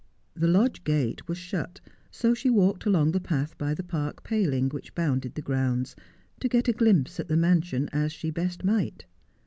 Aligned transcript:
The 0.33 0.47
lodge 0.47 0.83
gate 0.83 1.27
was 1.27 1.37
shut, 1.37 1.79
so 2.09 2.33
she 2.33 2.49
walked 2.49 2.87
along 2.87 3.11
the 3.11 3.19
path 3.19 3.55
by 3.59 3.75
the 3.75 3.83
park 3.83 4.23
paling 4.23 4.69
which 4.69 4.95
bounded 4.95 5.35
the 5.35 5.43
grounds, 5.43 5.95
to 6.39 6.49
get 6.49 6.67
a 6.67 6.73
glimpse 6.73 7.19
at 7.19 7.27
the 7.27 7.37
mansion 7.37 7.87
as 7.91 8.11
she 8.11 8.31
best 8.31 8.63
might. 8.63 9.05